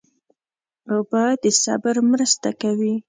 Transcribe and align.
اوبه 0.93 1.23
د 1.43 1.45
صبر 1.63 1.95
مرسته 2.11 2.49
کوي. 2.61 2.93